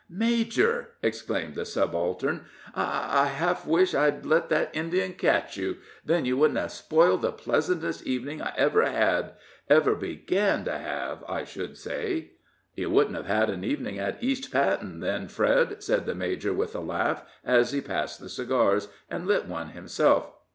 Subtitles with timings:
[0.09, 6.25] "Major!" exclaimed the subaltern, "I I half wish I'd let that Indian catch you; then
[6.25, 9.33] you wouldn't have spoiled the pleasantest evening I ever had
[9.69, 12.31] ever began to have, I should say."
[12.75, 16.73] "You wouldn't have had an evening at East Patten then, Fred," said the major, with
[16.73, 20.31] a laugh, as he passed the cigars, and lit one himself.